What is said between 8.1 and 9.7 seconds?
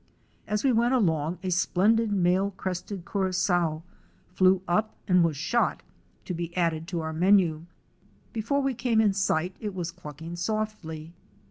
Before we came in sight